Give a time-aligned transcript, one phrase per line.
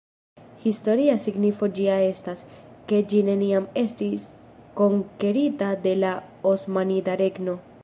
[0.67, 2.41] Historia signifo ĝia estas,
[2.91, 4.27] ke ĝi neniam estis
[4.81, 6.15] konkerita de la
[6.57, 7.59] Osmanida Regno.